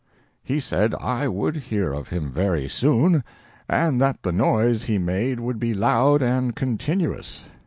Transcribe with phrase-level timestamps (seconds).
[0.43, 3.23] He said I would hear of him very soon,
[3.69, 7.45] and that the noise he made would be loud and continuous.